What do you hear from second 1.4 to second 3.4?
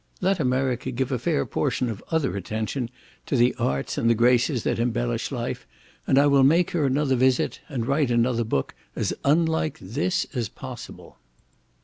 portion other attention to